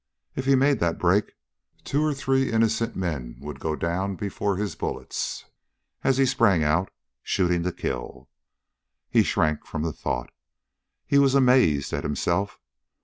[0.35, 1.33] If he made that break
[1.83, 5.45] two or three innocent men would go down before his bullets,
[6.03, 6.89] as he sprang out,
[7.21, 8.27] shooting to kill.
[9.11, 10.31] He shrank from the thought.
[11.05, 12.59] He was amazed at himself.